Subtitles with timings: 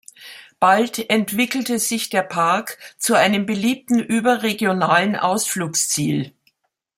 [0.59, 6.33] Bald entwickelte sich der Park zu einem beliebten überregionalen Ausflugsziel.